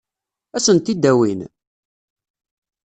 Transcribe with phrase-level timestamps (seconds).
[0.55, 1.39] Ad sent-t-id-awin?